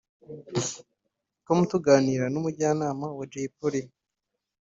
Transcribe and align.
com 1.45 1.59
tuganira 1.69 2.25
n’umujyanama 2.29 3.05
wa 3.17 3.25
Jay 3.31 3.47
Polly 3.57 3.81